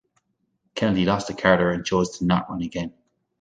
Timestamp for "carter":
1.35-1.69